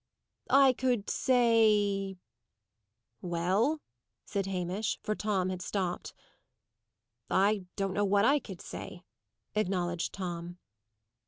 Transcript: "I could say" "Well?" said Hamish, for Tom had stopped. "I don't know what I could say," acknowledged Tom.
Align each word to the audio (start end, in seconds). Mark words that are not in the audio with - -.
"I 0.49 0.73
could 0.73 1.11
say" 1.11 2.17
"Well?" 3.33 3.81
said 4.25 4.47
Hamish, 4.47 4.97
for 5.03 5.13
Tom 5.13 5.49
had 5.49 5.61
stopped. 5.61 6.15
"I 7.29 7.65
don't 7.75 7.93
know 7.93 8.03
what 8.03 8.25
I 8.25 8.39
could 8.39 8.61
say," 8.61 9.03
acknowledged 9.53 10.11
Tom. 10.13 10.57